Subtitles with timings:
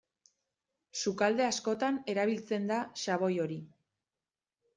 [1.03, 3.61] Sukalde askotan erabiltzen da xaboi hori.